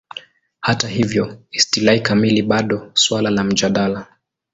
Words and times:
Hata 0.59 0.87
hivyo, 0.87 1.43
istilahi 1.51 1.99
kamili 1.99 2.41
bado 2.41 2.91
suala 2.93 3.29
la 3.29 3.43
mjadala. 3.43 4.07